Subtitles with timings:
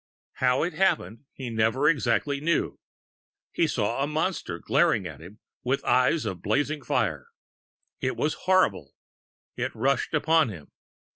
[0.37, 2.79] How it happened, he never exactly knew.
[3.51, 7.27] He saw a Monster glaring at him with eyes of blazing fire.
[7.99, 8.95] It was horrible!
[9.57, 10.71] It rushed upon him.